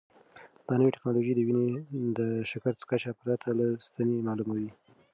دا 0.67 0.73
نوې 0.79 0.93
ټیکنالوژي 0.95 1.33
د 1.35 1.39
وینې 1.47 1.67
د 2.17 2.19
شکر 2.49 2.73
کچه 2.89 3.11
پرته 3.19 3.47
له 3.59 3.65
ستنې 3.85 4.15
معلوموي. 4.27 4.71